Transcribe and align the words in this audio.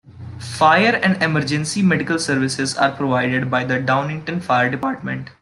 Fire 0.39 0.95
and 1.03 1.21
emergency 1.21 1.83
medical 1.83 2.17
services 2.17 2.75
are 2.75 2.91
provided 2.91 3.51
by 3.51 3.63
the 3.63 3.75
Downingtown 3.75 4.41
Fire 4.41 4.67
Department. 4.67 5.29